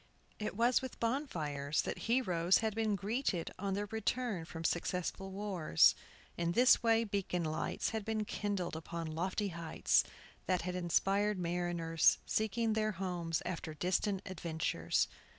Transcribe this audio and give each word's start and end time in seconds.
It 0.39 0.57
was 0.57 0.81
with 0.81 0.99
bonfires 0.99 1.83
that 1.83 1.99
heroes 2.09 2.57
had 2.57 2.73
been 2.73 2.95
greeted 2.95 3.51
on 3.59 3.75
their 3.75 3.85
return 3.85 4.45
from 4.45 4.63
successful 4.63 5.29
wars. 5.29 5.93
In 6.37 6.53
this 6.53 6.81
way 6.81 7.03
beacon 7.03 7.43
lights 7.43 7.91
had 7.91 8.03
been 8.03 8.25
kindled 8.25 8.75
upon 8.75 9.05
lofty 9.13 9.49
heights, 9.49 10.03
that 10.47 10.63
had 10.63 10.73
inspired 10.73 11.37
mariners 11.37 12.17
seeking 12.25 12.73
their 12.73 12.93
homes 12.93 13.43
after 13.45 13.75
distant 13.75 14.23
adventures. 14.25 15.07